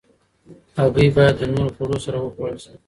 [0.77, 2.73] هګۍ باید له نورو خوړو سره وخوړل شي.